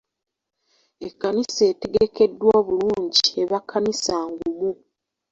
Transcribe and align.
Ekkanisa 1.07 1.63
etegekeddwa 1.71 2.47
obulungi 2.59 3.19
eba 3.41 3.59
kkanisa 3.61 4.15
ngumu. 4.31 4.71